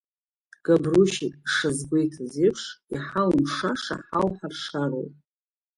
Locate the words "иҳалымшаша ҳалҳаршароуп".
2.93-5.13